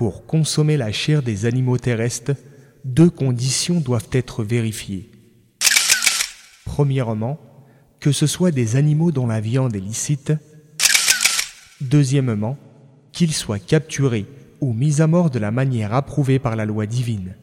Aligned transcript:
pour 0.00 0.24
consommer 0.24 0.78
la 0.78 0.92
chair 0.92 1.22
des 1.22 1.44
animaux 1.44 1.76
terrestres, 1.76 2.32
deux 2.86 3.10
conditions 3.10 3.80
doivent 3.80 4.08
être 4.12 4.42
vérifiées. 4.42 5.10
Premièrement, 6.64 7.38
que 8.00 8.10
ce 8.10 8.26
soit 8.26 8.50
des 8.50 8.76
animaux 8.76 9.12
dont 9.12 9.26
la 9.26 9.42
viande 9.42 9.76
est 9.76 9.78
licite. 9.78 10.32
Deuxièmement, 11.82 12.56
qu'ils 13.12 13.34
soient 13.34 13.58
capturés 13.58 14.24
ou 14.62 14.72
mis 14.72 15.02
à 15.02 15.06
mort 15.06 15.28
de 15.28 15.38
la 15.38 15.50
manière 15.50 15.92
approuvée 15.92 16.38
par 16.38 16.56
la 16.56 16.64
loi 16.64 16.86
divine. 16.86 17.34